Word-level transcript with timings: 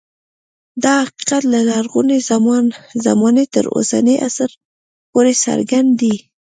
دا 0.83 0.93
حقیقت 1.05 1.43
له 1.53 1.59
لرغونې 1.69 2.17
زمانې 3.07 3.45
تر 3.53 3.65
اوسني 3.75 4.15
عصر 4.27 4.49
پورې 5.11 5.33
څرګند 5.43 5.89
دی 6.01 6.15